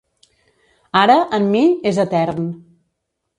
[1.01, 2.49] Ara, en mi, és etern.